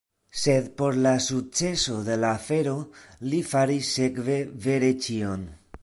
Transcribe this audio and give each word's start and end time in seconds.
Sed 0.43 0.69
por 0.79 0.95
la 1.07 1.11
sukceso 1.25 1.97
de 2.07 2.15
la 2.23 2.31
afero 2.39 2.75
li 3.29 3.43
faris 3.53 3.93
sekve 3.99 4.41
vere 4.67 4.95
ĉion. 5.07 5.47